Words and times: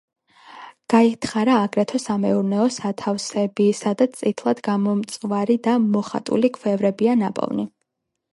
გაითხარა 0.93 1.57
აგრეთვე 1.65 2.01
სამეურნეო 2.05 2.65
სათავსები, 2.77 3.67
სადაც 3.81 4.17
წითლად 4.23 4.63
გამომწვარი 4.69 5.59
და 5.69 5.77
მოხატული 5.85 6.53
ქვევრებია 6.59 7.17
ნაპოვნი. 7.23 7.69